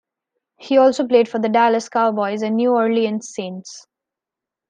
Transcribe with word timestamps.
He 0.57 0.79
also 0.79 1.07
played 1.07 1.29
for 1.29 1.37
the 1.37 1.47
Dallas 1.47 1.87
Cowboys 1.87 2.41
and 2.41 2.55
New 2.55 2.71
Orleans 2.73 3.31
Saints. 3.35 3.85